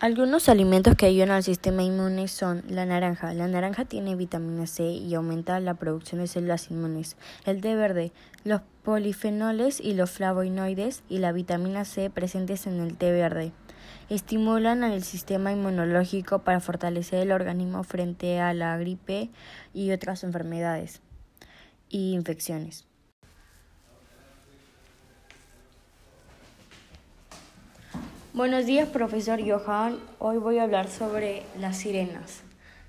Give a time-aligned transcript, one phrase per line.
[0.00, 3.34] Algunos alimentos que ayudan al sistema inmune son la naranja.
[3.34, 7.18] La naranja tiene vitamina C y aumenta la producción de células inmunes.
[7.44, 8.10] El té verde,
[8.42, 13.52] los polifenoles y los flavonoides y la vitamina C presentes en el té verde
[14.08, 19.28] estimulan al sistema inmunológico para fortalecer el organismo frente a la gripe
[19.74, 21.02] y otras enfermedades
[21.90, 22.89] y infecciones.
[28.32, 29.98] Buenos días, profesor Johan.
[30.20, 32.42] Hoy voy a hablar sobre las sirenas.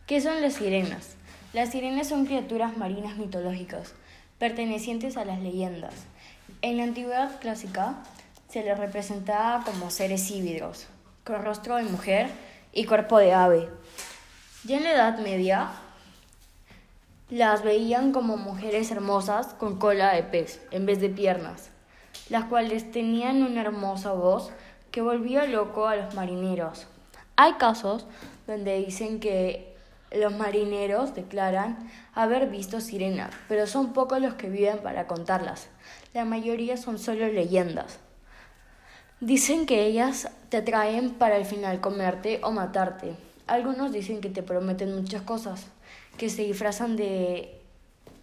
[0.06, 1.16] ¿Qué son las sirenas?
[1.52, 3.96] Las sirenas son criaturas marinas mitológicas,
[4.38, 5.96] pertenecientes a las leyendas.
[6.62, 8.04] En la antigüedad clásica
[8.50, 10.86] se les representaba como seres híbridos,
[11.24, 12.28] con rostro de mujer
[12.72, 13.68] y cuerpo de ave.
[14.64, 15.72] Ya en la Edad Media
[17.32, 21.72] las veían como mujeres hermosas con cola de pez en vez de piernas,
[22.30, 24.52] las cuales tenían una hermosa voz
[24.92, 26.88] que volvía loco a los marineros.
[27.38, 28.06] Hay casos
[28.46, 29.76] donde dicen que
[30.12, 35.70] los marineros declaran haber visto sirenas, pero son pocos los que viven para contarlas.
[36.14, 38.00] La mayoría son solo leyendas.
[39.22, 43.16] Dicen que ellas te traen para al final comerte o matarte.
[43.48, 45.68] Algunos dicen que te prometen muchas cosas,
[46.18, 47.62] que se disfrazan de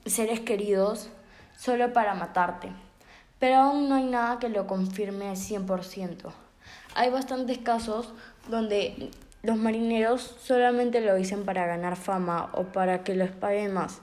[0.05, 1.09] seres queridos
[1.56, 2.71] solo para matarte.
[3.39, 6.33] Pero aún no hay nada que lo confirme al 100%.
[6.95, 8.13] Hay bastantes casos
[8.49, 9.11] donde
[9.43, 14.01] los marineros solamente lo dicen para ganar fama o para que los paguen más,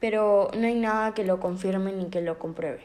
[0.00, 2.82] pero no hay nada que lo confirme ni que lo compruebe.